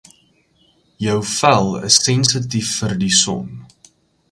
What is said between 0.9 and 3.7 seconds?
Jou vel is sensitief vir die son.